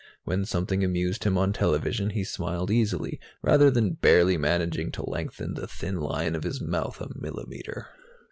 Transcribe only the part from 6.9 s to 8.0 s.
a millimeter.